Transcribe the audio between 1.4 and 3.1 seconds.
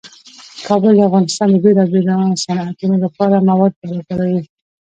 د بیلابیلو صنعتونو